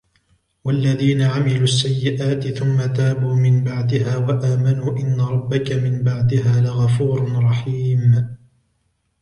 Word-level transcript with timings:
وَالَّذِينَ 0.63 1.21
عَمِلُوا 1.21 1.63
السَّيِّئَاتِ 1.63 2.47
ثُمَّ 2.47 2.93
تَابُوا 2.93 3.35
مِنْ 3.35 3.63
بَعْدِهَا 3.63 4.17
وَآمَنُوا 4.17 4.97
إِنَّ 4.97 5.21
رَبَّكَ 5.21 5.71
مِنْ 5.71 6.03
بَعْدِهَا 6.03 6.61
لَغَفُورٌ 6.61 7.33
رَحِيمٌ 7.43 8.27